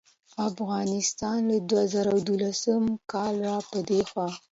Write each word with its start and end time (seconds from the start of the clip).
افغانستان 0.49 1.37
له 1.49 1.57
دوه 1.69 1.83
زره 1.93 2.13
دولسم 2.27 2.83
کال 3.11 3.33
راپه 3.49 3.77
دې 3.89 4.01
خوا 4.09 4.29